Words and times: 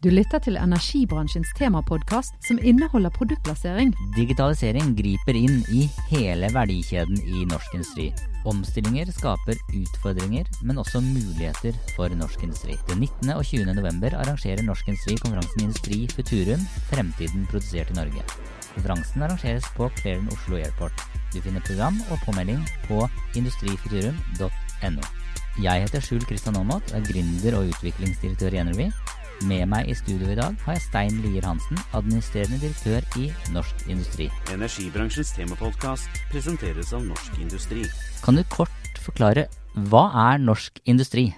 Du 0.00 0.06
lytter 0.08 0.40
til 0.40 0.56
energibransjens 0.56 1.50
temapodkast 1.58 2.32
som 2.46 2.56
inneholder 2.64 3.12
produktplassering. 3.12 3.90
Digitalisering 4.16 4.94
griper 4.96 5.36
inn 5.36 5.58
i 5.76 5.82
hele 6.08 6.48
verdikjeden 6.54 7.20
i 7.20 7.42
norsk 7.50 7.74
industri. 7.76 8.06
Omstillinger 8.48 9.12
skaper 9.12 9.60
utfordringer, 9.76 10.48
men 10.64 10.80
også 10.80 11.02
muligheter 11.04 11.76
for 11.98 12.08
norsk 12.16 12.46
industri. 12.48 12.78
Den 12.88 13.04
19. 13.04 13.34
og 13.34 13.44
20. 13.44 13.76
november 13.76 14.16
arrangerer 14.22 14.64
Norsk 14.64 14.88
Industri 14.88 15.18
konferansen 15.20 15.66
Industri 15.66 16.00
Futurum 16.08 16.64
fremtiden 16.88 17.44
produsert 17.52 17.92
i 17.92 18.00
Norge. 18.00 18.24
Konferansen 18.72 19.28
arrangeres 19.28 19.68
på 19.76 19.92
Clarion 20.00 20.32
Oslo 20.32 20.56
Airport. 20.56 20.96
Du 21.34 21.42
finner 21.44 21.60
program 21.68 22.00
og 22.08 22.24
påmelding 22.24 22.64
på 22.88 23.04
industrifuturum.no. 23.36 25.08
Jeg 25.60 25.84
heter 25.84 26.00
Skjul 26.00 26.24
Kristian 26.24 26.56
Aamodt, 26.56 26.96
er 26.96 27.04
gründer 27.04 27.60
og 27.60 27.74
utviklingsdirektør 27.74 28.56
i 28.56 28.64
Energy. 28.64 28.92
Med 29.48 29.70
meg 29.72 29.88
i 29.88 29.94
studio 29.96 30.28
i 30.28 30.36
dag 30.36 30.56
har 30.66 30.74
jeg 30.76 30.82
Stein 30.84 31.14
Lier 31.24 31.46
Hansen, 31.48 31.78
administrerende 31.96 32.58
direktør 32.60 33.06
i 33.16 33.30
Norsk 33.54 33.86
Industri. 33.88 34.26
Energibransjens 34.52 35.30
temapodkast 35.32 36.18
presenteres 36.28 36.90
av 36.92 37.06
Norsk 37.06 37.38
Industri. 37.40 37.86
Kan 38.20 38.36
du 38.36 38.44
kort 38.52 39.00
forklare 39.00 39.46
hva 39.88 40.02
er 40.26 40.42
Norsk 40.44 40.82
Industri? 40.84 41.30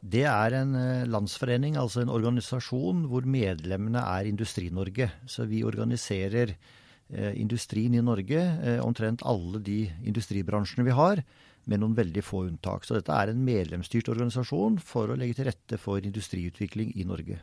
Det 0.00 0.24
er 0.24 0.56
en 0.56 0.72
eh, 0.78 1.04
landsforening, 1.04 1.76
altså 1.76 2.00
en 2.00 2.14
organisasjon 2.14 3.04
hvor 3.12 3.28
medlemmene 3.28 4.00
er 4.00 4.32
Industri-Norge. 4.32 5.10
Så 5.28 5.44
vi 5.50 5.60
organiserer 5.68 6.56
eh, 6.56 7.34
industrien 7.36 7.92
i 7.92 8.00
Norge, 8.00 8.40
eh, 8.40 8.80
omtrent 8.80 9.20
alle 9.28 9.60
de 9.60 9.82
industribransjene 10.00 10.88
vi 10.88 10.96
har 10.96 11.26
med 11.70 11.82
noen 11.82 11.94
veldig 11.96 12.24
få 12.24 12.46
unntak. 12.48 12.86
Så 12.86 12.98
dette 12.98 13.14
er 13.14 13.30
en 13.30 13.44
medlemsstyrt 13.46 14.10
organisasjon 14.12 14.80
for 14.82 15.10
å 15.10 15.16
legge 15.18 15.38
til 15.38 15.48
rette 15.50 15.78
for 15.80 16.02
industriutvikling 16.02 16.92
i 16.98 17.06
Norge. 17.08 17.38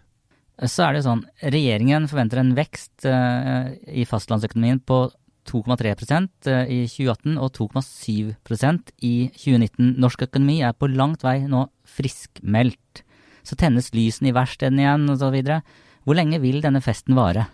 Så 0.67 0.83
er 0.83 0.97
det 0.97 1.05
sånn, 1.05 1.23
regjeringen 1.39 2.09
forventer 2.11 2.41
en 2.41 2.55
vekst 2.57 3.05
uh, 3.07 3.71
i 3.87 4.03
fastlandsøkonomien 4.07 4.81
på 4.83 5.05
2,3 5.47 5.93
uh, 5.95 6.65
i 6.67 6.81
2018 6.91 7.37
og 7.39 7.53
2,7% 7.55 8.91
i 9.07 9.13
2019. 9.37 9.93
Norsk 10.03 10.25
økonomi 10.27 10.59
er 10.67 10.75
på 10.75 10.91
langt 10.91 11.23
vei 11.23 11.37
nå 11.47 11.63
friskmeldt. 11.87 13.05
Så 13.47 13.55
tennes 13.55 13.93
lysene 13.95 14.33
i 14.33 14.35
verkstedene 14.35 14.83
igjen 14.83 15.07
osv. 15.15 15.39
Hvor 16.03 16.19
lenge 16.19 16.41
vil 16.43 16.59
denne 16.65 16.83
festen 16.83 17.15
vare? 17.15 17.47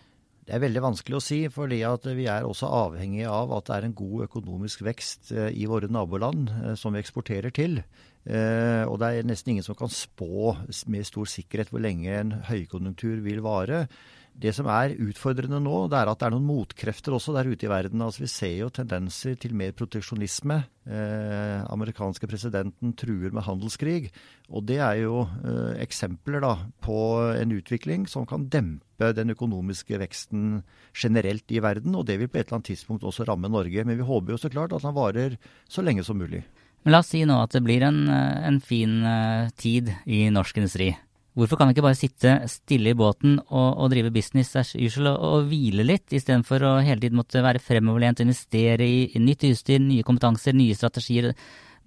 Det 0.46 0.54
er 0.54 0.62
veldig 0.62 0.82
vanskelig 0.84 1.18
å 1.18 1.24
si, 1.26 1.38
fordi 1.50 1.80
vi 2.14 2.28
er 2.30 2.46
også 2.46 2.68
avhengig 2.70 3.24
av 3.26 3.50
at 3.56 3.66
det 3.66 3.76
er 3.76 3.88
en 3.88 3.96
god 3.98 4.28
økonomisk 4.28 4.84
vekst 4.86 5.32
eh, 5.34 5.50
i 5.58 5.66
våre 5.66 5.90
naboland 5.90 6.52
eh, 6.54 6.76
som 6.78 6.94
vi 6.94 7.02
eksporterer 7.02 7.50
til. 7.50 7.80
Eh, 8.26 8.84
og 8.86 9.00
det 9.02 9.10
er 9.10 9.26
nesten 9.26 9.56
ingen 9.56 9.66
som 9.66 9.78
kan 9.78 9.90
spå 9.90 10.54
med 10.94 11.08
stor 11.10 11.26
sikkerhet 11.30 11.74
hvor 11.74 11.82
lenge 11.82 12.14
en 12.14 12.36
høykonjunktur 12.46 13.26
vil 13.26 13.42
vare. 13.46 13.88
Det 14.36 14.52
som 14.52 14.68
er 14.68 14.98
utfordrende 15.00 15.62
nå, 15.64 15.86
det 15.88 15.96
er 15.96 16.10
at 16.12 16.20
det 16.20 16.28
er 16.28 16.34
noen 16.34 16.48
motkrefter 16.50 17.14
også 17.16 17.32
der 17.38 17.48
ute 17.48 17.68
i 17.68 17.72
verden. 17.72 18.02
Altså 18.04 18.26
Vi 18.26 18.32
ser 18.32 18.56
jo 18.58 18.72
tendenser 18.74 19.38
til 19.40 19.56
mer 19.56 19.72
proteksjonisme. 19.78 20.58
Eh, 20.86 21.62
amerikanske 21.72 22.28
presidenten 22.28 22.92
truer 23.00 23.32
med 23.32 23.46
handelskrig. 23.48 24.10
Og 24.52 24.66
det 24.68 24.82
er 24.84 25.06
jo 25.06 25.24
eh, 25.24 25.80
eksempler 25.86 26.44
da 26.44 26.58
på 26.84 26.98
en 27.32 27.56
utvikling 27.56 28.10
som 28.12 28.28
kan 28.28 28.50
dempe 28.52 29.14
den 29.16 29.32
økonomiske 29.32 30.02
veksten 30.04 30.60
generelt 30.92 31.56
i 31.56 31.64
verden. 31.64 31.96
Og 31.96 32.04
det 32.10 32.20
vil 32.20 32.28
på 32.28 32.42
et 32.42 32.50
eller 32.50 32.60
annet 32.60 32.74
tidspunkt 32.74 33.08
også 33.08 33.30
ramme 33.30 33.48
Norge. 33.48 33.88
Men 33.88 33.96
vi 33.96 34.12
håper 34.12 34.36
jo 34.36 34.44
så 34.44 34.52
klart 34.52 34.76
at 34.76 34.84
den 34.84 35.00
varer 35.00 35.40
så 35.64 35.86
lenge 35.86 36.04
som 36.04 36.20
mulig. 36.20 36.44
Men 36.86 36.94
la 36.94 37.00
oss 37.02 37.16
si 37.16 37.24
nå 37.26 37.40
at 37.42 37.56
det 37.56 37.64
blir 37.66 37.82
en, 37.82 38.04
eh, 38.14 38.46
en 38.46 38.60
fin 38.62 39.00
uh, 39.02 39.50
tid 39.58 39.90
i 40.06 40.28
norsk 40.30 40.60
industri. 40.62 40.92
Hvorfor 41.36 41.60
kan 41.60 41.68
vi 41.68 41.76
ikke 41.76 41.84
bare 41.84 42.00
sitte 42.00 42.34
stille 42.48 42.94
i 42.94 42.98
båten 42.98 43.34
og, 43.44 43.70
og 43.84 43.90
drive 43.92 44.12
business 44.16 44.56
as 44.56 44.72
usual 44.78 45.10
og, 45.12 45.24
og 45.28 45.50
hvile 45.50 45.84
litt, 45.84 46.08
istedenfor 46.16 46.64
å 46.64 46.76
hele 46.80 47.02
tiden 47.04 47.20
måtte 47.20 47.44
være 47.44 47.60
fremoverlent 47.60 48.22
og 48.22 48.30
investere 48.30 48.88
i, 48.88 49.02
i 49.12 49.20
nytt 49.20 49.44
utstyr, 49.50 49.82
nye 49.84 50.06
kompetanser, 50.08 50.56
nye 50.56 50.78
strategier? 50.78 51.34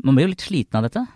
Man 0.05 0.19
blir 0.19 0.29
jo 0.29 0.35
litt 0.35 0.45
sliten 0.45 0.79
av 0.79 0.85
dette? 0.85 1.07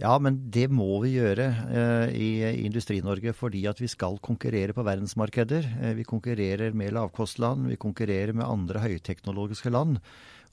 Ja, 0.00 0.16
men 0.18 0.40
det 0.50 0.64
må 0.74 0.96
vi 1.04 1.12
gjøre 1.14 1.44
eh, 1.70 2.14
i 2.18 2.28
Industri-Norge 2.64 3.34
fordi 3.36 3.60
at 3.70 3.78
vi 3.78 3.86
skal 3.90 4.16
konkurrere 4.24 4.74
på 4.74 4.82
verdensmarkeder. 4.82 5.68
Eh, 5.84 5.92
vi 6.00 6.06
konkurrerer 6.08 6.74
med 6.74 6.96
lavkostland, 6.96 7.68
vi 7.70 7.78
konkurrerer 7.78 8.34
med 8.34 8.48
andre 8.48 8.82
høyteknologiske 8.82 9.70
land. 9.70 10.00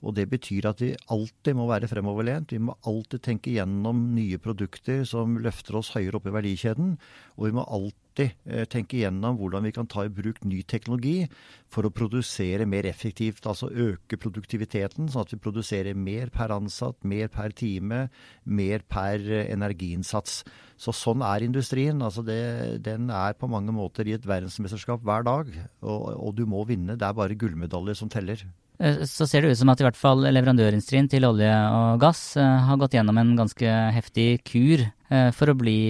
Og 0.02 0.16
det 0.16 0.26
betyr 0.32 0.66
at 0.72 0.82
vi 0.82 0.92
alltid 1.14 1.56
må 1.56 1.68
være 1.70 1.88
fremoverlent. 1.90 2.52
Vi 2.52 2.62
må 2.62 2.74
alltid 2.88 3.22
tenke 3.22 3.54
gjennom 3.54 4.08
nye 4.16 4.38
produkter 4.42 5.04
som 5.08 5.38
løfter 5.42 5.78
oss 5.78 5.92
høyere 5.94 6.18
opp 6.18 6.26
i 6.26 6.34
verdikjeden. 6.34 6.96
Og 7.38 7.46
vi 7.46 7.54
må 7.54 7.62
alltid 7.62 8.34
eh, 8.50 8.64
tenke 8.70 8.98
gjennom 8.98 9.38
hvordan 9.38 9.68
vi 9.68 9.74
kan 9.76 9.86
ta 9.90 10.04
i 10.06 10.12
bruk 10.12 10.42
ny 10.44 10.62
teknologi 10.66 11.28
for 11.72 11.86
å 11.86 11.92
produsere 11.94 12.66
mer 12.66 12.88
effektivt. 12.90 13.46
Altså 13.46 13.70
øke 13.70 14.18
produktiviteten, 14.18 15.06
sånn 15.12 15.26
at 15.26 15.34
vi 15.36 15.40
produserer 15.42 15.98
mer 15.98 16.32
per 16.34 16.54
ansatt, 16.54 16.98
mer 17.06 17.30
per 17.32 17.54
time, 17.54 18.08
mer 18.42 18.82
per 18.90 19.22
eh, 19.22 19.46
energiinnsats. 19.54 20.42
Så 20.82 20.94
sånn 20.98 21.22
er 21.22 21.46
industrien. 21.46 22.02
Altså 22.02 22.26
det, 22.26 22.40
den 22.82 23.06
er 23.14 23.38
på 23.38 23.50
mange 23.50 23.74
måter 23.74 24.10
i 24.10 24.16
et 24.18 24.26
verdensmesterskap 24.26 25.06
hver 25.06 25.30
dag. 25.30 25.54
Og, 25.86 26.10
og 26.18 26.34
du 26.34 26.42
må 26.50 26.66
vinne. 26.66 26.98
Det 26.98 27.06
er 27.06 27.14
bare 27.22 27.38
gullmedaljer 27.38 28.02
som 28.02 28.10
teller. 28.10 28.42
Eh, 28.80 29.02
så 29.08 29.26
ser 29.28 29.42
det 29.42 29.52
ut 29.52 29.60
som 29.60 29.70
at 29.72 29.80
i 29.80 29.86
hvert 29.86 29.98
fall 29.98 30.24
leverandørindustrien 30.26 31.08
til 31.10 31.26
olje 31.28 31.50
og 31.76 32.02
gass 32.02 32.36
eh, 32.40 32.60
har 32.68 32.80
gått 32.80 32.96
gjennom 32.96 33.18
en 33.20 33.34
ganske 33.38 33.74
heftig 33.96 34.42
kur 34.48 34.86
eh, 34.86 35.28
for 35.36 35.52
å 35.52 35.58
bli 35.58 35.80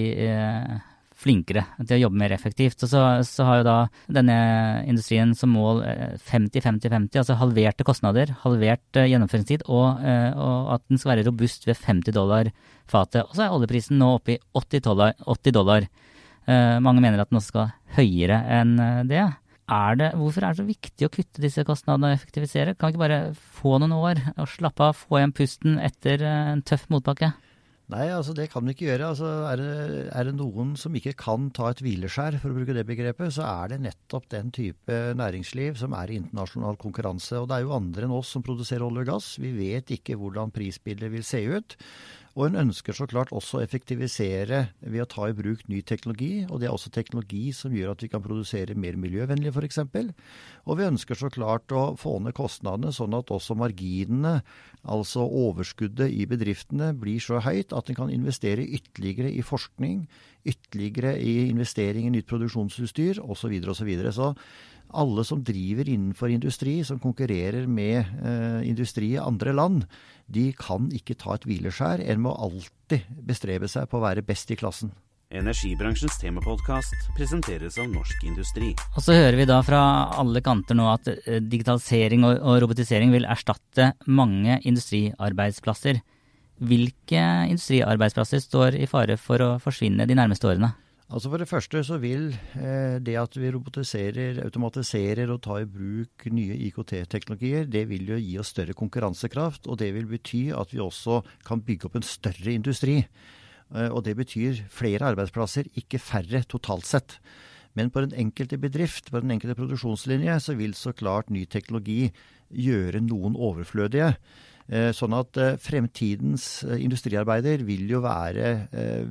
flinkere 1.23 1.61
til 1.79 1.95
å 1.95 2.01
jobbe 2.01 2.19
mer 2.19 2.33
effektivt. 2.35 2.83
Og 2.83 2.89
så, 2.91 3.01
så 3.23 3.45
har 3.47 3.61
jo 3.61 3.67
da 3.69 3.75
denne 4.11 4.35
industrien 4.91 5.31
som 5.39 5.53
mål 5.55 5.79
50-50-50, 6.19 7.15
altså 7.21 7.37
halverte 7.39 7.85
kostnader, 7.87 8.33
halvert 8.41 8.99
gjennomføringstid, 8.99 9.63
og, 9.71 10.03
og, 10.03 10.73
at 10.75 10.83
den 10.91 10.99
skal 10.99 11.13
være 11.13 11.23
robust 11.29 11.63
ved 11.69 11.79
50 11.79 12.17
dollar 12.17 12.49
fatet. 12.91 13.23
Og 13.23 13.37
så 13.37 13.45
er 13.45 13.55
oljeprisen 13.55 13.95
nå 14.01 14.09
oppe 14.17 14.35
i 14.35 14.41
80 14.51 14.83
dollar. 14.89 15.15
80 15.23 15.55
dollar. 15.55 15.87
Mange 16.83 16.99
mener 16.99 17.23
at 17.23 17.31
den 17.31 17.39
også 17.39 17.53
skal 17.53 17.71
høyere 17.95 18.41
enn 18.59 18.75
det. 19.07 19.23
Er 19.71 19.95
det, 19.95 20.09
hvorfor 20.19 20.43
er 20.43 20.51
det 20.51 20.59
så 20.59 20.67
viktig 20.67 21.07
å 21.07 21.11
kutte 21.13 21.43
disse 21.43 21.63
kostnadene 21.63 22.11
og 22.11 22.17
effektivisere? 22.17 22.75
Kan 22.75 22.89
vi 22.89 22.95
ikke 22.95 23.05
bare 23.05 23.21
få 23.33 23.77
noen 23.79 23.95
år 23.95 24.19
og 24.35 24.49
slappe 24.51 24.89
av, 24.89 24.97
få 24.99 25.21
igjen 25.21 25.35
pusten 25.35 25.79
etter 25.79 26.23
eh, 26.25 26.51
en 26.51 26.63
tøff 26.67 26.89
motbakke? 26.91 27.31
Nei, 27.93 28.07
altså 28.15 28.31
det 28.35 28.47
kan 28.51 28.63
vi 28.65 28.73
ikke 28.73 28.87
gjøre. 28.87 29.09
Altså, 29.11 29.29
er, 29.49 29.59
det, 29.59 30.03
er, 30.07 30.27
det, 30.27 30.33
noen 30.39 30.73
som 30.79 30.95
ikke 30.95 31.13
kan 31.19 31.49
ta 31.55 31.69
et 31.69 31.83
hvileskjær, 31.83 32.39
for 32.41 32.51
å 32.51 32.57
bruke 32.57 32.75
det 32.75 32.85
begrepet, 32.87 33.35
så 33.35 33.45
er 33.45 33.73
det 33.73 33.81
nettopp 33.83 34.29
den 34.31 34.51
type 34.55 34.99
næringsliv 35.19 35.77
som 35.79 35.95
er 35.99 36.11
i 36.11 36.17
internasjonal 36.21 36.79
konkurranse. 36.81 37.37
Og 37.39 37.49
det 37.51 37.59
er 37.59 37.67
jo 37.67 37.75
andre 37.75 38.07
enn 38.07 38.15
oss 38.15 38.33
som 38.35 38.45
produserer 38.45 38.87
olje 38.87 39.03
og 39.05 39.11
gass. 39.13 39.29
Vi 39.43 39.51
vet 39.55 39.95
ikke 39.95 40.17
hvordan 40.19 40.51
prisbildet 40.55 41.11
vil 41.13 41.27
se 41.27 41.43
ut. 41.43 41.77
Og 42.33 42.47
hun 42.47 42.57
ønsker 42.57 42.95
så 42.97 43.05
klart 43.05 43.29
også 43.35 43.59
å 43.59 43.61
effektivisere 43.61 44.63
ved 44.81 45.03
å 45.03 45.09
ta 45.09 45.27
i 45.29 45.35
bruk 45.37 45.67
ny 45.69 45.83
teknologi. 45.85 46.47
Og 46.47 46.61
det 46.61 46.65
er 46.65 46.73
også 46.73 46.89
teknologi 46.93 47.51
som 47.53 47.75
gjør 47.75 47.93
at 47.93 48.01
vi 48.01 48.09
kan 48.09 48.23
produsere 48.25 48.73
mer 48.73 48.97
miljøvennlig 48.97 49.51
f.eks. 49.53 49.83
Og 50.65 50.79
vi 50.79 50.87
ønsker 50.87 51.19
så 51.19 51.29
klart 51.33 51.75
å 51.77 51.91
få 51.99 52.15
ned 52.25 52.33
kostnadene 52.37 52.93
sånn 52.95 53.13
at 53.19 53.29
også 53.33 53.53
marginene, 53.59 54.39
altså 54.81 55.27
overskuddet 55.27 56.09
i 56.09 56.25
bedriftene, 56.29 56.89
blir 56.97 57.21
så 57.21 57.37
høyt 57.45 57.75
at 57.77 57.93
en 57.93 58.01
kan 58.01 58.13
investere 58.13 58.65
ytterligere 58.65 59.29
i 59.29 59.45
forskning, 59.45 60.07
ytterligere 60.49 61.13
i 61.21 61.51
investering 61.51 62.09
i 62.09 62.15
nytt 62.17 62.31
produksjonsutstyr 62.33 63.21
osv. 63.21 63.43
Så, 63.43 63.51
videre, 63.53 63.75
og 63.75 63.77
så, 63.77 63.85
videre. 63.85 64.15
så 64.15 64.33
alle 64.93 65.23
som 65.27 65.43
driver 65.45 65.89
innenfor 65.89 66.31
industri, 66.33 66.79
som 66.85 67.01
konkurrerer 67.01 67.67
med 67.67 67.99
eh, 68.01 68.59
industri 68.69 69.13
i 69.13 69.21
andre 69.21 69.53
land, 69.55 69.87
de 70.25 70.51
kan 70.57 70.89
ikke 70.95 71.17
ta 71.19 71.35
et 71.35 71.47
hvileskjær. 71.47 72.03
En 72.07 72.21
må 72.23 72.33
alltid 72.33 73.09
bestrebe 73.25 73.69
seg 73.71 73.89
på 73.89 73.99
å 73.99 74.05
være 74.05 74.25
best 74.25 74.53
i 74.53 74.59
klassen. 74.59 74.93
Energibransjens 75.33 76.19
temapodkast 76.21 77.07
presenteres 77.17 77.79
av 77.81 77.87
Norsk 77.89 78.21
Industri. 78.27 78.69
Og 78.93 79.01
så 79.01 79.15
hører 79.17 79.39
vi 79.39 79.47
da 79.49 79.57
fra 79.65 79.81
alle 80.21 80.43
kanter 80.45 80.77
nå 80.77 80.85
at 80.91 81.09
eh, 81.09 81.41
digitalisering 81.41 82.25
og, 82.27 82.37
og 82.37 82.59
robotisering 82.63 83.13
vil 83.15 83.25
erstatte 83.25 83.95
mange 84.05 84.59
industriarbeidsplasser. 84.61 86.03
Hvilke 86.63 87.23
industriarbeidsplasser 87.49 88.43
står 88.43 88.77
i 88.77 88.87
fare 88.87 89.17
for 89.17 89.41
å 89.41 89.49
forsvinne 89.63 90.05
de 90.07 90.17
nærmeste 90.17 90.51
årene? 90.51 90.75
Altså 91.13 91.29
For 91.29 91.37
det 91.37 91.45
første 91.45 91.81
så 91.85 91.99
vil 92.01 92.31
eh, 92.57 92.97
det 92.97 93.13
at 93.21 93.35
vi 93.37 93.51
robotiserer, 93.53 94.39
automatiserer 94.47 95.29
og 95.29 95.43
tar 95.45 95.61
i 95.61 95.69
bruk 95.69 96.25
nye 96.33 96.57
IKT-teknologier, 96.71 97.67
det 97.69 97.83
vil 97.91 98.07
jo 98.09 98.17
gi 98.17 98.39
oss 98.41 98.49
større 98.55 98.73
konkurransekraft. 98.73 99.69
Og 99.69 99.77
det 99.83 99.91
vil 99.93 100.09
bety 100.09 100.47
at 100.57 100.73
vi 100.73 100.81
også 100.81 101.21
kan 101.45 101.61
bygge 101.61 101.85
opp 101.85 101.99
en 101.99 102.07
større 102.07 102.55
industri. 102.57 103.03
Eh, 103.03 103.89
og 103.91 104.01
det 104.07 104.15
betyr 104.17 104.63
flere 104.73 105.11
arbeidsplasser, 105.13 105.69
ikke 105.77 106.01
færre 106.01 106.41
totalt 106.49 106.89
sett. 106.89 107.19
Men 107.77 107.93
på 107.93 108.01
den 108.01 108.17
enkelte 108.17 108.57
bedrift, 108.57 109.11
på 109.13 109.21
den 109.21 109.35
enkelte 109.35 109.57
produksjonslinje, 109.57 110.39
så 110.41 110.57
vil 110.57 110.73
så 110.77 110.95
klart 110.97 111.29
ny 111.29 111.45
teknologi 111.45 112.07
gjøre 112.49 113.05
noen 113.05 113.37
overflødige. 113.37 114.15
Sånn 114.71 115.11
at 115.17 115.37
fremtidens 115.59 116.63
industriarbeider 116.63 117.65
vil 117.67 117.89
jo 117.91 117.99
være 118.05 118.53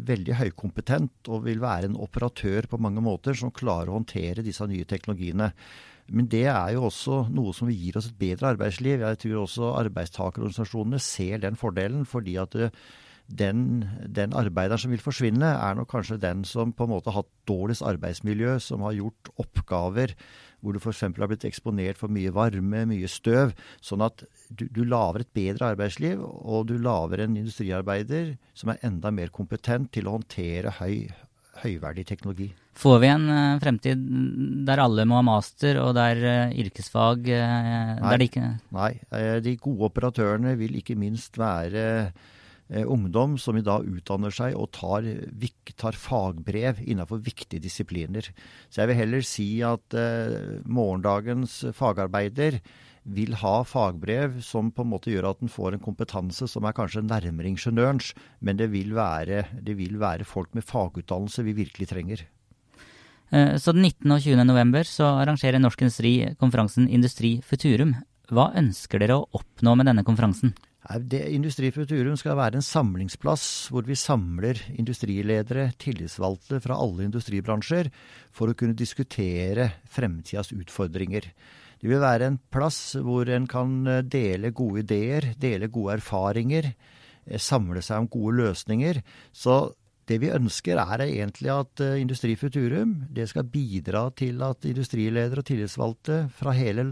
veldig 0.01 0.39
høykompetent 0.39 1.29
og 1.29 1.45
vil 1.45 1.61
være 1.61 1.91
en 1.91 1.99
operatør 2.01 2.71
på 2.71 2.81
mange 2.81 3.05
måter 3.05 3.37
som 3.37 3.53
klarer 3.53 3.93
å 3.93 3.99
håndtere 3.99 4.45
disse 4.47 4.65
nye 4.71 4.89
teknologiene. 4.89 5.51
Men 6.13 6.29
det 6.33 6.47
er 6.51 6.73
jo 6.75 6.87
også 6.89 7.27
noe 7.33 7.53
som 7.57 7.71
gir 7.71 7.97
oss 8.01 8.09
et 8.11 8.19
bedre 8.19 8.55
arbeidsliv. 8.55 9.05
Jeg 9.05 9.21
tror 9.23 9.45
også 9.45 9.71
arbeidstakerorganisasjonene 9.85 11.01
ser 11.03 11.45
den 11.45 11.59
fordelen, 11.61 12.07
fordi 12.09 12.39
at 12.43 12.57
den, 13.33 13.85
den 14.09 14.35
arbeideren 14.37 14.81
som 14.83 14.93
vil 14.93 15.05
forsvinne, 15.05 15.53
er 15.55 15.77
nok 15.79 15.91
kanskje 15.93 16.21
den 16.21 16.43
som 16.49 16.75
på 16.77 16.89
en 16.89 16.95
måte 16.97 17.13
har 17.13 17.23
hatt 17.23 17.31
dårligst 17.49 17.85
arbeidsmiljø, 17.87 18.59
som 18.61 18.85
har 18.85 18.99
gjort 18.99 19.31
oppgaver 19.41 20.17
hvor 20.63 20.77
du 20.77 20.81
f.eks. 20.81 21.03
har 21.05 21.29
blitt 21.31 21.47
eksponert 21.49 21.99
for 21.99 22.13
mye 22.13 22.33
varme, 22.35 22.85
mye 22.89 23.11
støv. 23.11 23.53
Sånn 23.83 24.05
at 24.07 24.25
du, 24.49 24.69
du 24.71 24.85
lager 24.87 25.25
et 25.25 25.33
bedre 25.35 25.73
arbeidsliv, 25.75 26.23
og 26.23 26.69
du 26.71 26.77
lager 26.79 27.25
en 27.25 27.37
industriarbeider 27.41 28.37
som 28.59 28.73
er 28.73 28.83
enda 28.87 29.13
mer 29.15 29.33
kompetent 29.35 29.93
til 29.95 30.09
å 30.09 30.17
håndtere 30.19 30.77
høy, 30.79 31.09
høyverdig 31.65 32.07
teknologi. 32.09 32.53
Får 32.79 33.01
vi 33.03 33.09
en 33.13 33.25
uh, 33.29 33.61
fremtid 33.61 34.05
der 34.65 34.81
alle 34.81 35.05
må 35.09 35.19
ha 35.19 35.25
master, 35.27 35.81
og 35.83 35.97
der 35.99 36.23
uh, 36.23 36.61
yrkesfag 36.63 37.27
uh, 37.29 37.99
Nei. 37.99 38.07
der 38.07 38.23
de 38.23 38.29
ikke 38.31 38.47
Nei. 38.73 38.93
De 39.45 39.57
gode 39.61 39.91
operatørene 39.91 40.55
vil 40.61 40.79
ikke 40.81 40.97
minst 40.97 41.37
være 41.41 41.85
ungdom 42.73 43.35
som 43.41 43.59
i 43.59 43.65
dag 43.65 43.85
utdanner 43.85 44.33
seg 44.33 44.55
og 44.57 44.71
tar, 44.73 45.05
tar, 45.77 45.99
fagbrev 45.99 46.81
innenfor 46.81 47.21
viktige 47.21 47.61
disipliner. 47.61 48.31
Så 48.73 48.81
jeg 48.81 48.91
vil 48.91 49.01
heller 49.01 49.27
si 49.27 49.49
at 49.67 49.97
morgendagens 50.65 51.59
fagarbeider 51.77 52.61
vil 53.03 53.35
ha 53.41 53.63
fagbrev 53.67 54.39
som 54.47 54.71
på 54.71 54.85
en 54.85 54.93
måte 54.93 55.11
gjør 55.11 55.33
at 55.33 55.43
en 55.43 55.51
får 55.51 55.77
en 55.77 55.83
kompetanse 55.83 56.47
som 56.51 56.67
er 56.67 56.77
kanskje 56.77 57.03
nærmere 57.05 57.51
ingeniørens, 57.51 58.13
men 58.41 58.61
det 58.61 58.71
vil 58.75 58.95
være, 58.95 59.45
det 59.59 59.75
vil 59.79 59.99
være 60.01 60.29
folk 60.29 60.55
med 60.55 60.67
fagutdannelse 60.67 61.43
vi 61.47 61.57
virkelig 61.65 61.91
trenger. 61.91 62.25
Eh, 63.33 63.57
så 63.59 63.75
den 63.75 63.83
19. 63.89 64.11
og 64.13 64.21
20. 64.23 64.45
november 64.47 64.87
så 64.87 65.17
arrangerer 65.23 65.63
Norsk 65.63 65.83
Industri 65.83 66.15
konferansen 66.39 66.89
Industri 66.89 67.41
Futurum. 67.43 67.97
Hva 68.33 68.53
ønsker 68.57 69.03
dere 69.03 69.19
å 69.19 69.27
oppnå 69.35 69.75
med 69.77 69.91
denne 69.91 70.07
konferansen? 70.07 70.55
Det, 70.83 71.21
Industri 71.31 71.71
Futurum 71.71 72.17
skal 72.19 72.35
være 72.35 72.59
en 72.59 72.65
samlingsplass 72.67 73.45
hvor 73.71 73.87
vi 73.87 73.95
samler 73.95 74.59
industriledere, 74.75 75.69
tillitsvalgte 75.79 76.59
fra 76.65 76.75
alle 76.75 77.07
industribransjer, 77.07 77.91
for 78.35 78.51
å 78.51 78.57
kunne 78.59 78.75
diskutere 78.75 79.69
fremtidas 79.87 80.51
utfordringer. 80.57 81.29
Det 81.79 81.91
vil 81.91 82.03
være 82.03 82.33
en 82.33 82.41
plass 82.51 82.97
hvor 82.99 83.31
en 83.31 83.47
kan 83.51 83.79
eh, 83.91 84.03
dele 84.03 84.51
gode 84.55 84.83
ideer, 84.83 85.33
dele 85.39 85.71
gode 85.71 86.01
erfaringer, 86.01 86.73
eh, 87.27 87.39
samle 87.39 87.83
seg 87.83 88.03
om 88.03 88.11
gode 88.11 88.37
løsninger. 88.43 89.01
Så 89.31 89.57
det 90.11 90.19
vi 90.19 90.31
ønsker 90.35 90.81
er 90.83 91.05
egentlig 91.05 91.51
at 91.53 91.83
eh, 91.85 92.01
Industri 92.03 92.35
Futurum 92.39 92.95
det 93.15 93.29
skal 93.31 93.47
bidra 93.49 94.09
til 94.19 94.41
at 94.43 94.67
industriledere 94.67 95.43
og 95.43 95.47
tillitsvalgte 95.47 96.17
fra 96.35 96.55
hele, 96.57 96.87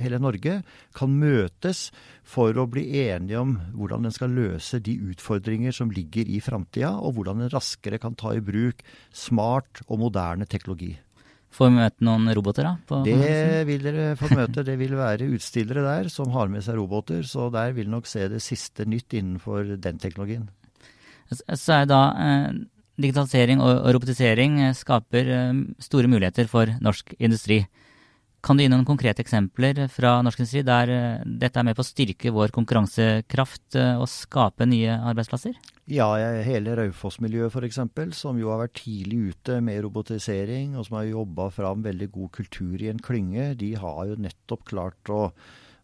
hele 0.00 0.18
Norge 0.22 0.56
kan 0.96 1.14
møtes 1.20 1.88
for 2.26 2.56
å 2.58 2.66
bli 2.70 2.86
enige 3.04 3.38
om 3.38 3.54
hvordan 3.76 4.08
en 4.08 4.16
skal 4.16 4.34
løse 4.34 4.82
de 4.82 4.96
utfordringer 5.12 5.74
som 5.76 5.92
ligger 5.94 6.26
i 6.26 6.40
framtida, 6.42 6.96
og 6.98 7.18
hvordan 7.18 7.44
en 7.44 7.54
raskere 7.54 8.00
kan 8.02 8.18
ta 8.18 8.34
i 8.34 8.42
bruk 8.42 8.82
smart 9.14 9.84
og 9.86 10.02
moderne 10.02 10.48
teknologi. 10.50 10.96
Får 11.50 11.66
vi 11.66 11.78
møte 11.80 12.06
noen 12.06 12.30
roboter, 12.34 12.66
da? 12.66 13.00
det 13.06 13.64
vil 13.70 13.82
dere 13.82 14.12
få 14.18 14.30
møte. 14.34 14.62
Det 14.66 14.76
vil 14.78 14.94
være 14.98 15.30
utstillere 15.34 15.82
der 15.82 16.10
som 16.12 16.30
har 16.34 16.50
med 16.50 16.62
seg 16.66 16.78
roboter, 16.78 17.24
så 17.26 17.48
der 17.50 17.74
vil 17.74 17.90
nok 17.90 18.06
se 18.10 18.28
det 18.30 18.42
siste 18.44 18.86
nytt 18.86 19.18
innenfor 19.18 19.74
den 19.82 19.98
teknologien. 20.02 20.46
Så 21.30 21.74
er 21.76 21.90
da 21.90 22.00
eh, 22.18 22.48
digitalisering 23.00 23.62
og, 23.62 23.84
robotisering 23.94 24.58
eh, 24.66 24.76
skaper 24.76 25.34
eh, 25.36 25.60
store 25.82 26.10
muligheter 26.10 26.50
for 26.50 26.70
norsk 26.82 27.14
industri. 27.18 27.62
Kan 28.40 28.56
du 28.56 28.64
gi 28.64 28.70
noen 28.72 28.86
konkrete 28.88 29.20
eksempler 29.20 29.82
fra 29.92 30.16
norsk 30.24 30.40
industri 30.40 30.62
der 30.64 30.90
dette 31.28 31.60
er 31.60 31.66
med 31.66 31.76
på 31.76 31.84
å 31.84 31.88
styrke 31.90 32.32
vår 32.32 32.54
konkurransekraft 32.56 33.76
og 34.00 34.06
skape 34.08 34.64
nye 34.64 34.94
arbeidsplasser? 34.96 35.58
Ja, 35.92 36.06
hele 36.46 36.72
Raufoss-miljøet 36.78 37.52
f.eks., 37.52 37.82
som 38.16 38.40
jo 38.40 38.48
har 38.48 38.62
vært 38.62 38.78
tidlig 38.80 39.34
ute 39.34 39.58
med 39.60 39.82
robotisering, 39.84 40.72
og 40.72 40.86
som 40.88 40.96
har 41.02 41.10
jobba 41.10 41.50
fram 41.52 41.84
veldig 41.84 42.08
god 42.14 42.30
kultur 42.38 42.80
i 42.80 42.88
en 42.88 43.02
klynge, 43.04 43.50
de 43.60 43.74
har 43.76 44.06
jo 44.08 44.16
nettopp 44.24 44.64
klart 44.72 45.12
å, 45.12 45.26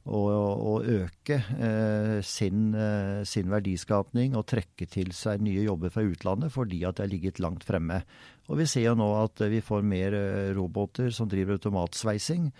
å, 0.06 0.20
å 0.54 0.74
øke 0.82 1.40
eh, 1.58 2.16
sin, 2.22 2.70
eh, 2.74 3.22
sin, 3.26 3.50
verdiskapning 3.50 4.36
og 4.38 4.46
trekke 4.50 4.86
til 4.90 5.12
seg 5.16 5.42
nye 5.42 5.66
jobber 5.66 5.92
fra 5.94 6.06
utlandet 6.06 6.54
fordi 6.54 6.84
at 6.86 6.98
det 6.98 7.06
har 7.06 7.12
ligget 7.12 7.42
langt 7.42 7.66
fremme. 7.66 8.02
Og 8.46 8.60
vi 8.60 8.68
ser 8.70 8.86
jo 8.86 8.96
nå 8.98 9.08
at 9.18 9.42
vi 9.50 9.62
får 9.64 9.86
mer 9.86 10.14
eh, 10.14 10.52
roboter 10.56 11.10
som 11.14 11.30
driver 11.30 11.58
automatsveising 11.58 12.50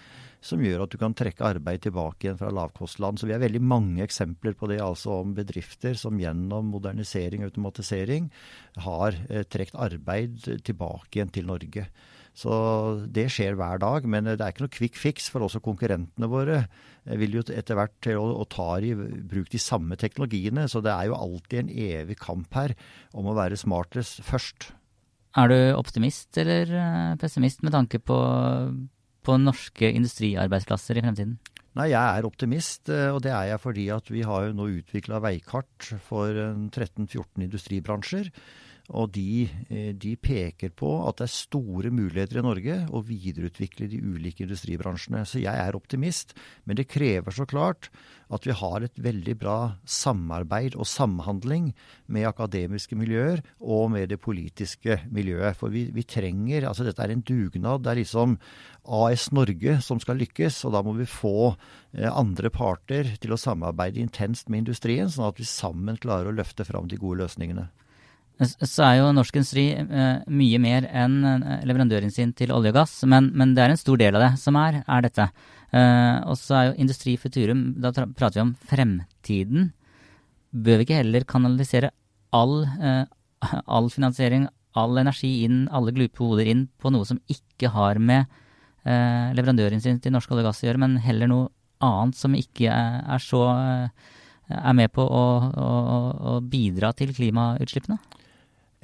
som 0.46 0.62
gjør 0.62 0.84
at 0.84 0.93
du 0.93 0.98
kan 1.00 1.14
trekke 1.16 1.46
arbeid 1.46 1.87
tilbake 1.87 2.26
igjen 2.26 2.38
fra 2.40 2.52
lavkostland. 2.54 3.19
Så 3.19 3.28
vi 3.28 3.34
har 3.34 3.43
veldig 3.43 3.62
mange 3.62 4.04
eksempler 4.04 4.56
på 4.58 4.69
det, 4.70 4.81
altså 4.84 5.20
om 5.20 5.34
bedrifter 5.37 5.96
som 5.99 6.19
gjennom 6.20 6.70
modernisering 6.75 7.42
og 7.42 7.50
automatisering 7.52 8.28
har 8.87 9.16
eh, 9.31 9.46
trukket 9.46 9.81
arbeid 9.88 10.38
tilbake 10.66 11.19
igjen 11.19 11.34
til 11.34 11.50
Norge. 11.50 11.88
Så 12.36 12.52
det 13.08 13.30
skjer 13.32 13.56
hver 13.56 13.80
dag, 13.80 14.04
men 14.12 14.28
det 14.28 14.36
er 14.36 14.52
ikke 14.52 14.66
noe 14.66 14.74
quick 14.74 14.98
fix, 15.00 15.30
for 15.32 15.46
også 15.46 15.62
konkurrentene 15.64 16.28
våre 16.28 16.58
eh, 16.62 17.16
vil 17.16 17.38
jo 17.38 17.44
etter 17.48 17.78
hvert 17.78 17.94
til 18.04 18.20
å, 18.20 18.26
å 18.42 18.48
ta 18.52 18.74
i 18.84 18.92
bruk 18.96 19.48
de 19.52 19.60
samme 19.62 19.96
teknologiene. 20.00 20.66
Så 20.68 20.82
det 20.84 20.92
er 20.92 21.08
jo 21.08 21.16
alltid 21.16 21.62
en 21.62 21.72
evig 21.72 22.18
kamp 22.20 22.52
her 22.58 22.76
om 23.16 23.30
å 23.30 23.36
være 23.38 23.56
smartest 23.56 24.20
først. 24.26 24.68
Er 25.36 25.48
du 25.52 25.58
optimist 25.76 26.36
eller 26.40 26.76
eh, 26.76 27.16
pessimist 27.20 27.64
med 27.64 27.72
tanke 27.76 28.00
på 28.04 28.20
på 29.26 29.36
norske 29.42 29.90
industriarbeidsplasser 29.90 30.98
i 30.98 31.04
fremtiden? 31.04 31.36
Nei, 31.76 31.90
jeg 31.92 32.00
er 32.00 32.26
optimist, 32.28 32.88
eh, 32.88 33.10
og 33.12 33.20
det 33.26 33.34
er 33.34 33.50
jeg 33.50 33.60
fordi 33.60 33.88
at 33.92 34.06
vi 34.08 34.22
har 34.24 34.46
jo 34.46 34.54
nå 34.56 34.68
utvikla 34.78 35.20
veikart 35.24 35.90
for 36.06 36.32
13-14 36.32 37.44
industribransjer. 37.44 38.30
Og 38.94 39.10
de, 39.16 39.48
eh, 39.68 39.90
de, 39.98 40.14
peker 40.16 40.70
på 40.70 40.90
at 41.08 41.18
det 41.18 41.26
er 41.26 41.34
store 41.34 41.90
muligheter 41.90 42.38
i 42.38 42.44
Norge 42.46 42.76
å 42.94 43.02
videreutvikle 43.02 43.88
de 43.90 43.98
ulike 43.98 44.44
industribransjene. 44.44 45.24
Så 45.26 45.42
jeg 45.42 45.54
er 45.54 45.74
optimist, 45.74 46.36
men 46.64 46.78
det 46.78 46.86
krever 46.90 47.34
så 47.34 47.46
klart 47.46 47.90
at 48.30 48.46
vi 48.46 48.54
har 48.54 48.82
et 48.82 48.98
veldig 48.98 49.34
bra 49.38 49.58
samarbeid 49.82 50.74
og 50.78 50.86
samhandling 50.86 51.72
med 52.06 52.26
akademiske 52.26 52.98
miljøer 52.98 53.42
og 53.60 53.90
med 53.94 54.10
det 54.10 54.20
politiske 54.22 55.00
miljøet. 55.10 55.58
For 55.58 55.70
vi, 55.74 55.88
vi 55.94 56.06
trenger 56.06 56.66
Altså 56.66 56.84
dette 56.86 57.02
er 57.02 57.12
en 57.12 57.22
dugnad. 57.26 57.82
Det 57.82 57.90
er 57.90 58.00
liksom 58.00 58.36
AS 58.86 59.30
Norge 59.34 59.80
som 59.82 59.99
skal 60.02 60.18
lykkes, 60.18 60.64
og 60.66 60.75
da 60.75 60.82
må 60.87 60.94
vi 60.99 61.08
få 61.11 61.54
eh, 61.94 62.11
andre 62.11 62.50
parter 62.54 63.16
til 63.18 63.34
å 63.34 63.40
samarbeide 63.40 64.02
intenst 64.02 64.50
med 64.50 64.64
industrien, 64.64 65.11
sånn 65.11 65.26
at 65.26 65.42
vi 65.42 65.46
sammen 65.46 65.99
klarer 65.99 66.30
å 66.30 66.37
løfte 66.38 66.66
fram 66.66 66.87
de 66.90 66.99
gode 67.00 67.25
løsningene 67.25 67.66
så 68.45 68.85
er 68.85 68.99
jo 68.99 69.12
norsk 69.16 69.38
industri 69.38 69.71
eh, 69.73 70.25
mye 70.28 70.59
mer 70.61 70.87
enn 70.90 71.23
leverandøren 71.23 71.62
leverandørindustrien 71.69 72.35
til 72.37 72.52
olje 72.52 72.73
og 72.75 72.76
gass, 72.76 72.99
men, 73.09 73.31
men, 73.33 73.55
det 73.57 73.64
er 73.64 73.73
en 73.73 73.81
stor 73.81 73.97
del 74.00 74.19
av 74.19 74.26
det 74.26 74.33
som 74.43 74.59
er, 74.61 74.83
er 74.85 75.07
dette. 75.07 75.28
Eh, 75.73 76.19
og 76.28 76.37
så 76.40 76.59
er 76.59 76.66
jo 76.69 76.76
Industri 76.85 77.16
Futurum, 77.21 77.62
da 77.81 77.95
prater 77.95 78.40
vi 78.40 78.45
om 78.45 78.52
fremtiden. 78.69 79.71
Bør 80.52 80.81
vi 80.81 80.87
ikke 80.87 81.00
heller 81.00 81.25
kanalisere 81.28 81.93
all, 82.37 82.59
eh, 82.76 83.05
all 83.78 83.88
finansiering, 83.93 84.49
all 84.76 85.00
energi 85.00 85.33
inn, 85.47 85.64
alle 85.73 85.95
glupe 85.97 86.21
hoder 86.21 86.52
inn 86.52 86.66
på 86.76 86.93
noe 86.93 87.09
som 87.09 87.23
ikke 87.33 87.73
har 87.73 88.00
med 88.00 88.26
leverandøren 88.87 89.35
leverandørindustrien 89.35 89.97
til 89.99 90.12
norsk 90.14 90.31
olje 90.31 90.45
og 90.45 90.47
gass 90.47 90.61
å 90.62 90.66
gjøre, 90.69 90.78
men 90.78 90.93
heller 91.02 91.26
noe 91.26 91.49
annet 91.85 92.16
som 92.16 92.35
ikke 92.37 92.71
er, 92.71 93.23
så 93.23 93.43
eh, 93.50 94.12
er 94.57 94.76
med 94.78 94.93
på 94.95 95.02
å, 95.02 95.25
å, 95.50 95.71
å 96.37 96.37
bidra 96.45 96.93
til 96.97 97.12
klimautslippene? 97.16 97.99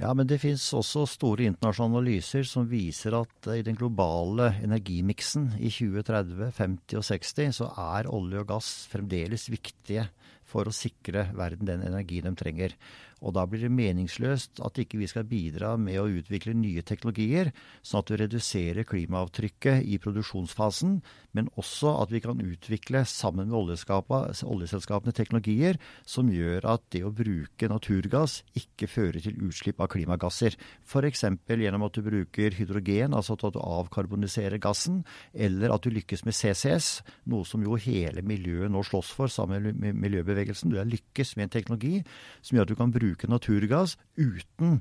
Ja, 0.01 0.09
men 0.17 0.27
det 0.27 0.41
finnes 0.41 0.65
også 0.75 1.05
store 1.11 1.45
internasjonale 1.51 2.01
analyser 2.01 2.47
som 2.49 2.65
viser 2.71 3.15
at 3.19 3.49
i 3.53 3.63
den 3.67 3.77
globale 3.77 4.49
energimiksen 4.65 5.51
i 5.61 5.69
2030, 5.69 6.49
50 6.57 6.99
og 6.99 7.07
60, 7.11 7.59
så 7.61 7.69
er 7.77 8.09
olje 8.11 8.41
og 8.41 8.49
gass 8.55 8.71
fremdeles 8.93 9.51
viktige 9.53 10.07
for 10.49 10.69
å 10.69 10.75
sikre 10.75 11.27
verden 11.37 11.69
den 11.69 11.85
energien 11.87 12.31
de 12.31 12.35
trenger. 12.41 12.77
Og 13.23 13.35
da 13.37 13.45
blir 13.47 13.63
det 13.63 13.73
meningsløst 13.73 14.61
at 14.67 14.79
ikke 14.83 14.99
vi 15.01 15.09
skal 15.11 15.27
bidra 15.29 15.77
med 15.81 16.01
å 16.01 16.09
utvikle 16.11 16.55
nye 16.59 16.83
teknologier, 16.87 17.53
sånn 17.87 18.03
at 18.03 18.11
vi 18.13 18.19
reduserer 18.25 18.89
klimaavtrykket 18.89 19.87
i 19.87 19.99
produksjonsfasen, 20.03 20.99
men 21.33 21.49
også 21.61 21.95
at 22.03 22.13
vi 22.13 22.21
kan 22.25 22.41
utvikle 22.43 23.05
sammen 23.09 23.49
med 23.49 23.57
oljeselskapene 23.57 25.15
teknologier 25.17 25.79
som 26.09 26.29
gjør 26.33 26.67
at 26.75 26.85
det 26.93 27.05
å 27.07 27.13
bruke 27.15 27.71
naturgass 27.71 28.41
ikke 28.59 28.91
fører 28.91 29.23
til 29.25 29.39
utslipp 29.47 29.81
av 29.81 29.91
klimagasser. 29.95 30.59
F.eks. 30.85 31.25
gjennom 31.49 31.87
at 31.87 31.97
du 31.97 32.03
bruker 32.05 32.59
hydrogen, 32.59 33.15
altså 33.17 33.39
at 33.39 33.47
du 33.55 33.61
avkarboniserer 33.63 34.61
gassen, 34.63 35.03
eller 35.33 35.73
at 35.73 35.87
du 35.87 35.95
lykkes 35.95 36.27
med 36.27 36.37
CCS, 36.37 36.91
noe 37.33 37.47
som 37.49 37.65
jo 37.65 37.79
hele 37.81 38.25
miljøet 38.27 38.73
nå 38.73 38.83
slåss 38.87 39.15
for 39.17 39.33
sammen 39.33 39.73
med 39.81 39.97
miljøbevegelsen. 40.03 40.73
Du 40.73 40.81
har 40.81 40.91
lykkes 40.91 41.37
med 41.39 41.49
en 41.49 41.57
teknologi 41.57 41.95
som 42.43 42.59
gjør 42.59 42.67
at 42.67 42.75
du 42.75 42.79
kan 42.79 42.93
bruke 42.93 43.12
naturgass 43.31 43.97
uten 44.17 44.81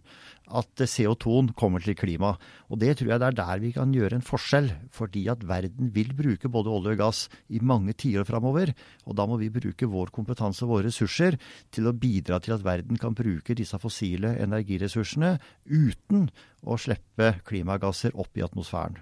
at 0.52 0.84
CO2-en 0.84 1.52
kommer 1.58 1.84
til 1.84 1.96
klima. 1.96 2.34
Og 2.70 2.80
det 2.82 2.98
tror 3.00 3.14
jeg 3.14 3.22
det 3.22 3.28
er 3.30 3.38
der 3.40 3.62
vi 3.64 3.72
kan 3.76 3.94
gjøre 3.96 4.20
en 4.20 4.26
forskjell. 4.26 4.72
Fordi 4.92 5.28
at 5.32 5.46
verden 5.48 5.92
vil 5.96 6.14
bruke 6.18 6.52
både 6.52 6.72
olje 6.72 6.96
og 6.96 7.04
gass 7.04 7.22
i 7.50 7.62
mange 7.62 7.94
tiår 7.94 8.28
framover. 8.28 8.74
Og 9.06 9.16
da 9.20 9.28
må 9.28 9.40
vi 9.42 9.52
bruke 9.54 9.90
vår 9.92 10.12
kompetanse 10.16 10.66
og 10.66 10.76
våre 10.76 10.90
ressurser 10.90 11.40
til 11.72 11.88
å 11.88 11.96
bidra 11.96 12.40
til 12.40 12.58
at 12.58 12.66
verden 12.66 13.00
kan 13.02 13.16
bruke 13.18 13.56
disse 13.58 13.80
fossile 13.82 14.36
energiressursene 14.42 15.38
uten 15.70 16.28
å 16.62 16.78
slippe 16.80 17.36
klimagasser 17.48 18.16
opp 18.16 18.38
i 18.38 18.46
atmosfæren. 18.46 19.00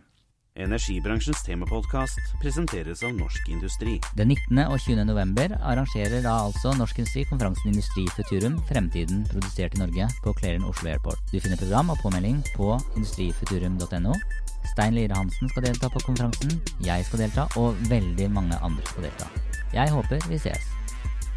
Energibransjens 0.59 1.43
temapodkast 1.45 2.19
presenteres 2.41 3.03
av 3.03 3.13
Norsk 3.15 3.47
Industri. 3.49 3.95
Den 4.19 4.33
19. 4.33 4.59
og 4.65 4.75
20. 4.83 5.05
november 5.07 5.53
arrangerer 5.63 6.19
da 6.25 6.33
altså 6.49 6.73
Norsk 6.75 6.99
Industri 6.99 7.23
konferansen 7.29 7.71
Industri 7.71 8.03
Futurum, 8.15 8.57
fremtiden 8.67 9.23
produsert 9.31 9.77
i 9.77 9.81
Norge, 9.81 10.09
på 10.23 10.33
Kleren 10.41 10.65
Oslo 10.67 10.91
Airport. 10.91 11.21
Du 11.31 11.39
finner 11.39 11.59
program 11.59 11.93
og 11.93 12.01
påmelding 12.03 12.41
på 12.57 12.73
industrifuturum.no. 12.97 14.15
Stein 14.73 14.97
Lire 14.97 15.15
Hansen 15.15 15.49
skal 15.53 15.69
delta 15.69 15.89
på 15.93 16.03
konferansen, 16.03 16.59
jeg 16.83 17.07
skal 17.07 17.23
delta, 17.23 17.47
og 17.55 17.79
veldig 17.89 18.27
mange 18.35 18.59
andre 18.59 18.83
skal 18.91 19.07
delta. 19.07 19.29
Jeg 19.73 19.95
håper 19.95 20.27
vi 20.27 20.41
ses. 20.43 20.67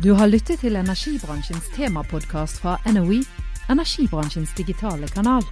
Du 0.03 0.17
har 0.19 0.27
lyttet 0.27 0.65
til 0.65 0.77
energibransjens 0.77 1.71
temapodkast 1.77 2.59
fra 2.65 2.75
NOE, 2.91 3.23
energibransjens 3.71 4.57
digitale 4.59 5.07
kanal. 5.15 5.47